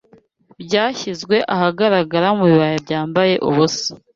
[0.63, 3.89] byashyizwe ahagaragara Mubibaya byambaye ubusa